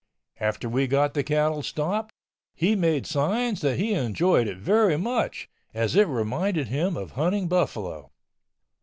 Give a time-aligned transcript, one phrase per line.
[0.39, 2.11] After we got the cattle stopped,
[2.55, 7.47] he made signs that he enjoyed it very much, as it reminded him of hunting
[7.47, 8.09] buffalo.